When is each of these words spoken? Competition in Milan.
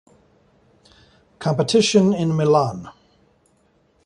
Competition 1.37 2.11
in 2.11 2.35
Milan. 2.35 2.89